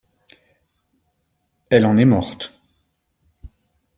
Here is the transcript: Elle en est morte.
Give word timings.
Elle 1.69 1.85
en 1.85 1.95
est 1.95 2.05
morte. 2.05 2.59